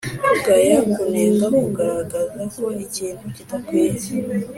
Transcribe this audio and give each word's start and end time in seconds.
kugaya: 0.29 0.77
kunenga; 0.93 1.45
kugaragaza 1.59 2.41
ko 2.55 2.63
ikintu 2.85 3.23
kidakwiye. 3.35 4.13